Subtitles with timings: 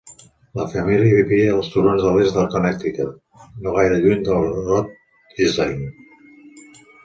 [0.59, 3.13] La família vivia als turons de l'est de Connecticut,
[3.67, 6.79] no gaire lluny de Rhode Island.